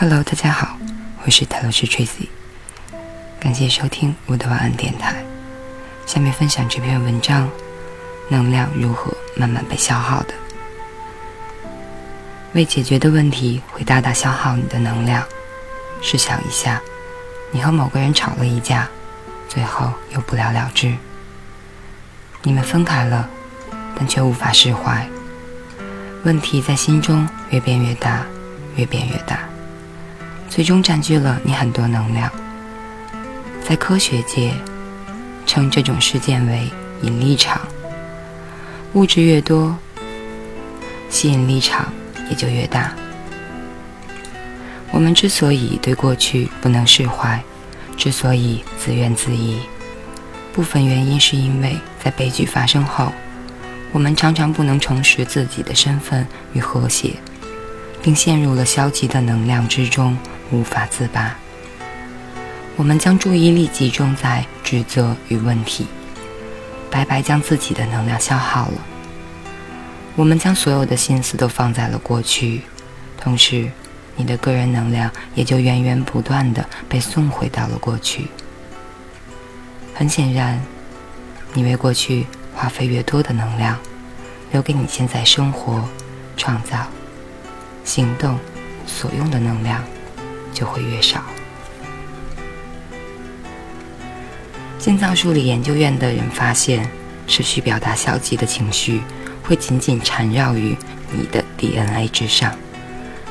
[0.00, 0.78] Hello，大家好，
[1.26, 2.26] 我是泰罗斯 Tracy，
[3.38, 5.22] 感谢收听我的晚安电台。
[6.06, 7.46] 下面分享这篇文章：
[8.30, 10.32] 能量如何慢慢被消耗的？
[12.54, 15.22] 未解决的问题会大大消耗你的能量。
[16.00, 16.80] 试想一下，
[17.50, 18.88] 你和某个人吵了一架，
[19.50, 20.96] 最后又不了了之。
[22.42, 23.28] 你们分开了，
[23.94, 25.06] 但却无法释怀。
[26.24, 28.24] 问题在心中越变越大，
[28.76, 29.40] 越变越大，
[30.50, 32.30] 最终占据了你很多能量。
[33.62, 34.52] 在科学界，
[35.46, 36.68] 称这种事件为
[37.02, 37.60] 引力场。
[38.94, 39.78] 物质越多，
[41.08, 41.90] 吸引力场
[42.28, 42.92] 也就越大。
[44.90, 47.40] 我们之所以对过去不能释怀，
[47.96, 49.56] 之所以自怨自艾，
[50.52, 53.12] 部分原因是因为在悲剧发生后，
[53.92, 57.12] 我们常常不能重拾自己的身份与和谐，
[58.02, 60.18] 并陷入了消极的能量之中，
[60.50, 61.36] 无法自拔。
[62.76, 65.86] 我们将注意力集中在指责与问题，
[66.90, 68.86] 白白将自己的能量消耗了。
[70.16, 72.62] 我们将所有的心思都放在了过去，
[73.18, 73.70] 同时，
[74.16, 78.28] 你的个人能量也就源源不断的被送回到了过去。
[79.94, 80.60] 很显然，
[81.52, 83.78] 你为过去花费越多的能量，
[84.52, 85.86] 留给你现在生活、
[86.36, 86.86] 创造、
[87.84, 88.38] 行动
[88.86, 89.84] 所用的能量
[90.52, 91.22] 就会越少。
[94.78, 96.88] 心脏数理研究院的人发现，
[97.26, 99.02] 持续表达消极的情绪
[99.42, 100.76] 会紧紧缠绕于
[101.12, 102.56] 你的 DNA 之上，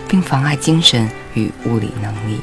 [0.08, 2.42] 并妨碍精神与物理能力。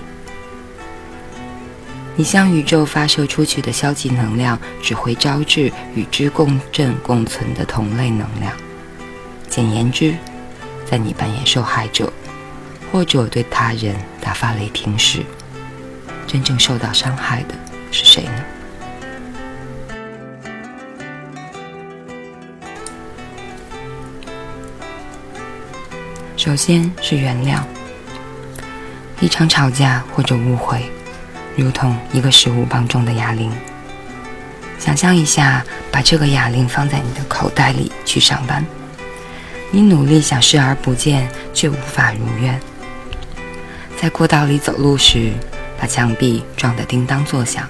[2.16, 8.52] 你向宇宙发射出去的消极能量，只会招致与之共振共存的同类能量。
[9.48, 10.16] 简言之，
[10.84, 12.12] 在你扮演受害者，
[12.96, 15.22] 或者对他人大发雷霆时，
[16.26, 17.54] 真正受到伤害的
[17.92, 18.42] 是谁呢？
[26.38, 27.60] 首先是原谅，
[29.20, 30.80] 一场吵架或者误会。
[31.54, 33.52] 如同一个十五磅重的哑铃，
[34.78, 35.62] 想象一下，
[35.92, 38.64] 把这个哑铃放在你的口袋里去上班。
[39.70, 42.58] 你努力想视而不见，却无法如愿。
[44.00, 45.32] 在过道里走路时，
[45.80, 47.68] 把墙壁撞得叮当作响。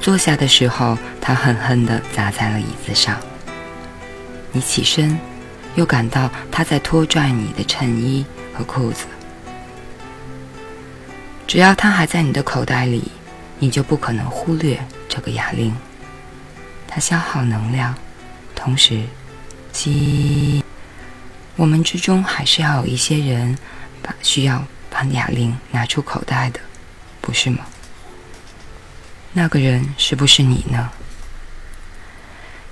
[0.00, 3.18] 坐下的时候，他狠狠地砸在了椅子上。
[4.52, 5.18] 你起身，
[5.74, 9.06] 又感到他在拖拽你的衬衣和裤子。
[11.46, 13.10] 只要他还在你的口袋里，
[13.58, 14.78] 你就不可能忽略
[15.08, 15.74] 这个哑铃。
[16.86, 17.92] 它消耗能量，
[18.54, 19.02] 同时，
[19.72, 20.62] 吸。
[21.56, 23.58] 我们之中还是要有一些人，
[24.00, 24.64] 把需要
[25.12, 26.60] 哑铃拿出口袋的，
[27.20, 27.66] 不是吗？
[29.32, 30.90] 那个人是不是你呢？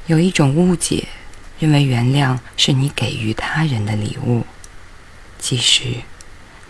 [0.07, 1.09] 有一种误解，
[1.59, 4.45] 认为原谅是你给予他人的礼物，
[5.39, 5.97] 其实，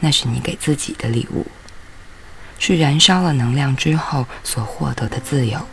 [0.01, 1.47] 那是你给自己的礼物。
[2.59, 5.67] 是燃烧了能量之后所获得的自由。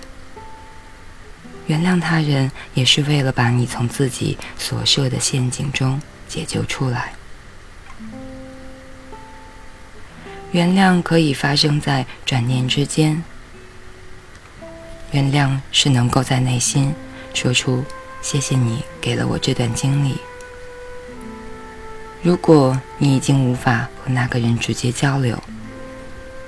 [1.67, 7.13] 原谅他人，也是为了把你从自己所设的陷阱中解救出来。
[10.51, 13.23] 原谅可以发生在转念之间。
[15.11, 16.93] 原谅是能够在内心
[17.33, 17.83] 说出
[18.21, 20.17] “谢谢你给了我这段经历”。
[22.21, 25.41] 如果你已经无法和那个人直接交流，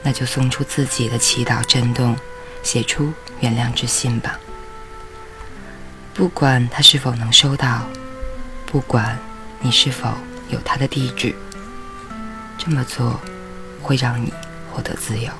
[0.03, 2.15] 那就送出自己的祈祷震动，
[2.61, 4.39] 写出原谅之信吧。
[6.13, 7.87] 不管他是否能收到，
[8.65, 9.17] 不管
[9.59, 10.09] 你是否
[10.49, 11.33] 有他的地址，
[12.57, 13.19] 这么做
[13.81, 14.31] 会让你
[14.71, 15.31] 获得自由。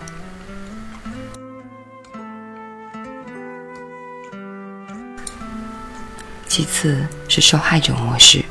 [6.48, 8.44] 其次是受害者模式。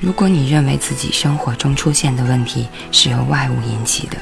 [0.00, 4.16] 如果你认为自己生活中出现的问题是由外物引起的，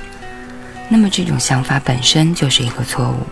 [0.88, 3.26] 那么这种想法本身就是一个错误，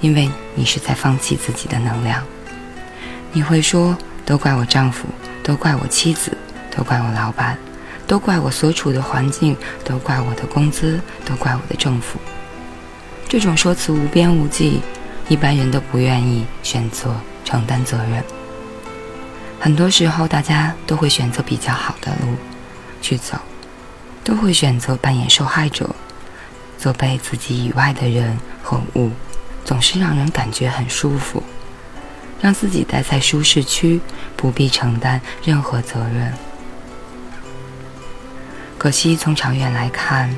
[0.00, 2.22] 因为你是在放弃自己的能量。
[3.32, 5.08] 你会说：“都怪我丈夫，
[5.42, 6.36] 都怪我妻子，
[6.70, 7.58] 都怪我老板，
[8.10, 12.18] 都怪我所处的环境，都怪我的工资，都怪我的政府。”
[13.30, 14.80] 这种说辞无边无际，
[15.28, 17.14] 一般人都不愿意选择
[17.44, 18.20] 承担责任。
[19.60, 22.34] 很多时候，大家都会选择比较好的路
[23.00, 23.38] 去走，
[24.24, 25.88] 都会选择扮演受害者。
[26.76, 29.12] 做被自己以外的人和物，
[29.64, 31.40] 总是让人感觉很舒服，
[32.40, 34.00] 让自己待在舒适区，
[34.34, 36.32] 不必承担任何责任。
[38.80, 40.34] 可惜从长远来看，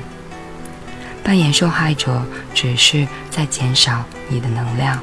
[1.23, 2.21] 扮演受害者
[2.53, 5.01] 只是在减少你的能量。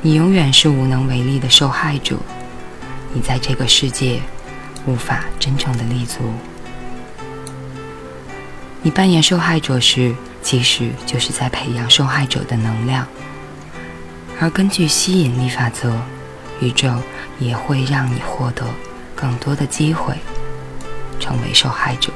[0.00, 2.16] 你永远是无能为力的受害者，
[3.12, 4.22] 你在这个世界
[4.86, 6.32] 无法真正的立足。
[8.80, 13.06] 你扮演受害者时，其实就是在培养受害者的能量。
[14.40, 15.94] 而根据吸引力法则，
[16.62, 16.90] 宇宙
[17.38, 18.64] 也会让你获得
[19.14, 20.14] 更多的机会，
[21.18, 22.12] 成为受害者。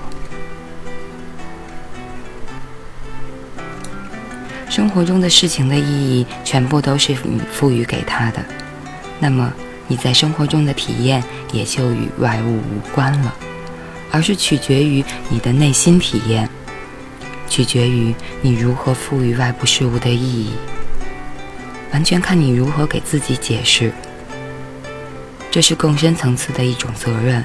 [4.69, 8.45] 生活中的事情的意义全部都是你赋予给他的，
[9.19, 9.51] 那么
[9.87, 11.23] 你在生活中的体验
[11.53, 13.35] 也就与外物无关了，
[14.11, 16.49] 而是取决于你的内心体验，
[17.49, 20.51] 取决于你如何赋予外部事物的意义，
[21.93, 23.91] 完全看你如何给自己解释。
[25.51, 27.43] 这是更深层次的一种责任，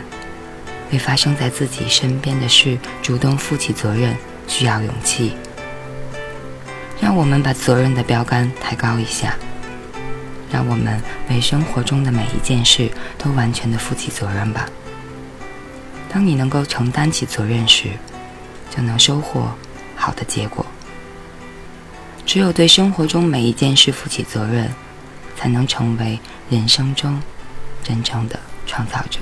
[0.91, 4.15] 为发生在自己身边的事主动负起责任，
[4.47, 5.33] 需要勇气。
[6.99, 9.35] 让我们把责任的标杆抬高一下，
[10.51, 14.69] 让我们为生活中的每一件事都完全的负起责任吧。
[16.09, 17.89] 当你能够承担起责任时，
[18.69, 19.49] 就能收获
[19.95, 20.65] 好的结果。
[22.25, 24.69] 只有对生活中每一件事负起责任，
[25.35, 27.19] 才能成为人生中
[27.81, 29.19] 真正的创造者。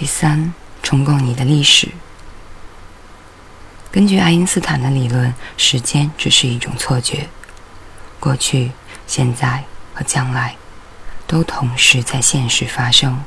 [0.00, 1.86] 第三，重构你的历史。
[3.92, 7.28] 根据爱因斯坦的理论，时间只是一种错觉，
[8.18, 8.72] 过去、
[9.06, 9.62] 现在
[9.92, 10.56] 和将来
[11.26, 13.22] 都同时在现实发生。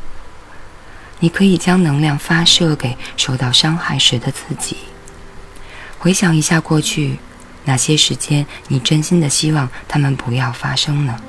[1.20, 4.78] 你可以将能量发射给受到伤害时的自己，
[6.00, 7.20] 回想一下过去，
[7.66, 11.22] 哪些时间你真心的希望他们不要发生呢？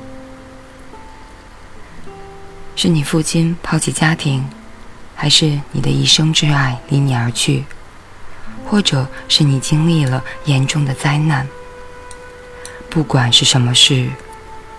[2.75, 4.43] 是你父亲抛弃家庭？
[5.25, 7.65] 还是你的一生挚爱离你而去，
[8.67, 11.49] 或者是你经历了严重的灾难。
[12.91, 14.11] 不管是什么事，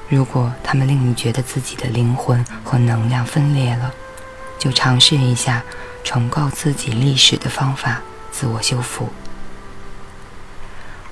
[0.07, 3.91] 如果他们令你觉得自己的灵魂和能量分裂了，
[4.59, 5.63] 就尝试一下
[6.03, 7.99] 重构自己历史的方法，
[8.31, 9.09] 自我修复。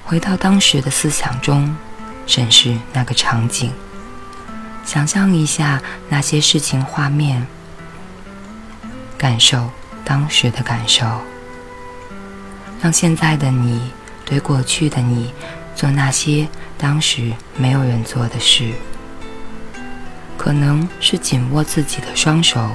[0.03, 1.75] 回到当时的思想中，
[2.27, 3.73] 审视那个场景，
[4.85, 7.47] 想象一下那些事情画面。
[9.23, 9.69] 感受
[10.03, 11.05] 当时的感受，
[12.81, 13.89] 让现在的你
[14.25, 15.33] 对过去的你
[15.73, 16.45] 做那些
[16.77, 18.73] 当时没有人做的事，
[20.37, 22.69] 可能是紧握自己的双手，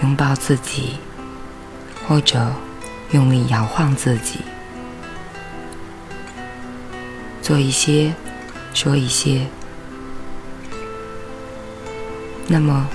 [0.00, 1.00] 拥抱自己，
[2.06, 2.52] 或者
[3.10, 4.42] 用力摇晃自己，
[7.42, 8.14] 做一些，
[8.72, 9.44] 说一些，
[12.46, 12.86] 那么。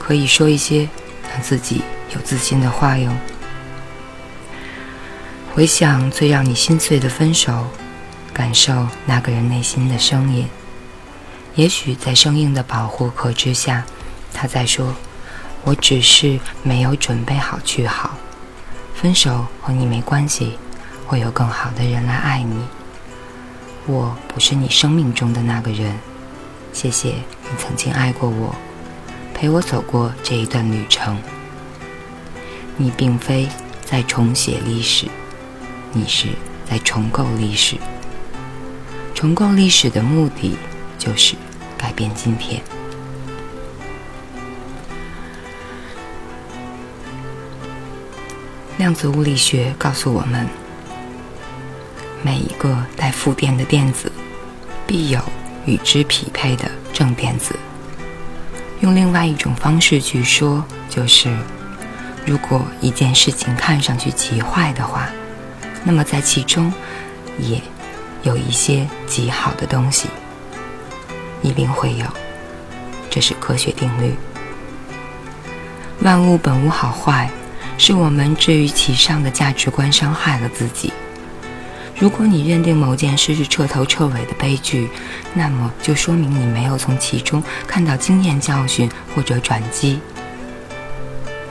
[0.00, 0.88] 可以说一些
[1.30, 1.82] 让自己
[2.14, 3.10] 有自信的话哟。
[5.54, 7.66] 回想最让你心碎的分手，
[8.32, 10.48] 感受那个人内心的声音。
[11.56, 13.84] 也许在生硬的保护壳之下，
[14.32, 14.94] 他在说
[15.64, 18.16] ：“我只是没有准备好去好。
[18.94, 20.56] 分手和你没关系，
[21.06, 22.64] 会有更好的人来爱你。
[23.86, 25.98] 我不是你生命中的那个人。
[26.72, 28.54] 谢谢你曾经爱过我。”
[29.40, 31.16] 陪我走过这一段旅程，
[32.76, 33.48] 你并非
[33.84, 35.06] 在重写历史，
[35.92, 36.26] 你是
[36.68, 37.76] 在重构历史。
[39.14, 40.56] 重构历史的目的
[40.98, 41.36] 就是
[41.76, 42.60] 改变今天。
[48.76, 50.48] 量子物理学告诉我们，
[52.24, 54.10] 每一个带负电的电子，
[54.84, 55.20] 必有
[55.64, 57.54] 与之匹配的正电子。
[58.80, 61.36] 用另外一种方式去说，就是，
[62.24, 65.08] 如果一件事情看上去极坏的话，
[65.84, 66.72] 那么在其中，
[67.38, 67.60] 也
[68.22, 70.08] 有一些极好的东西，
[71.42, 72.06] 一定会有，
[73.10, 74.14] 这是科学定律。
[76.02, 77.28] 万物本无好坏，
[77.76, 80.92] 是我们置于其上的价值观伤害了自己。
[82.00, 84.88] 如果你认定某件事是彻头彻尾的悲剧，
[85.34, 89.98] 那么就说明你没有从其中看到经验教训或者转机。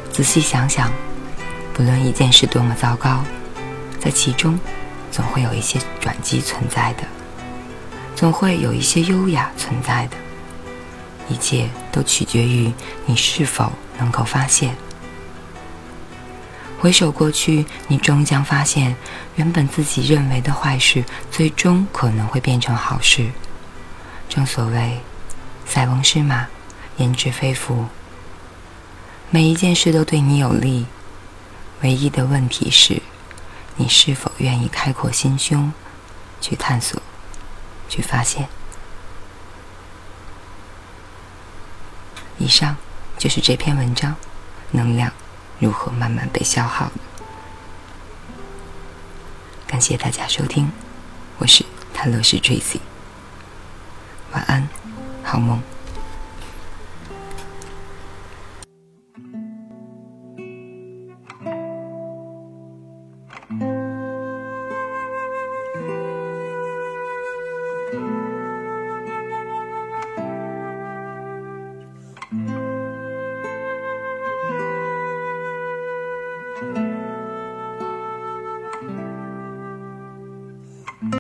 [0.10, 0.90] 仔细想想，
[1.74, 3.26] 不论一件事多么糟糕，
[4.00, 4.58] 在其中
[5.12, 7.04] 总会有一些转机存在的，
[8.16, 10.16] 总会有一些优雅存在的。
[11.28, 12.72] 一切都取决于
[13.06, 14.74] 你是否能够发现。
[16.80, 18.96] 回首过去，你终将发现，
[19.36, 23.32] 原本自己认为的坏事，最终可能会变成好事。
[24.30, 25.00] 正所谓，
[25.66, 26.48] 塞翁失马，
[26.98, 27.86] 焉知非福。
[29.32, 30.86] 每一件事都对你有利，
[31.82, 33.02] 唯一的问题是，
[33.76, 35.74] 你是否愿意开阔心胸，
[36.40, 37.02] 去探索，
[37.90, 38.48] 去发现。
[42.38, 42.78] 以上
[43.18, 44.16] 就是这篇文章，
[44.70, 45.12] 能量
[45.60, 46.92] 如何慢慢被消耗。
[49.66, 50.72] 感谢大家收听，
[51.40, 52.80] 我是泰勒斯 Tracy。
[54.32, 54.70] 晚安，
[55.24, 55.62] 好梦。